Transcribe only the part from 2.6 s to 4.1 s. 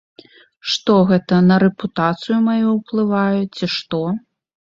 ўплывае ці што?!